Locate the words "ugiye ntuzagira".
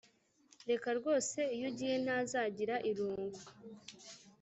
1.71-2.75